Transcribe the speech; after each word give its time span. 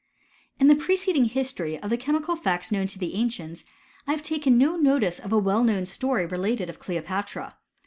In 0.59 0.67
the 0.67 0.73
preceding 0.73 1.25
history 1.25 1.77
of 1.79 1.91
the 1.91 1.95
chemical 1.95 2.35
facts 2.35 2.71
known 2.71 2.87
to 2.87 2.97
the 2.97 3.13
ancients, 3.13 3.63
I 4.07 4.11
have 4.13 4.23
taken 4.23 4.57
no 4.57 4.75
notice 4.75 5.19
of 5.19 5.31
a 5.31 5.37
well 5.37 5.63
known 5.63 5.85
story 5.85 6.25
related 6.25 6.71
of 6.71 6.79
Cleopatra. 6.79 7.57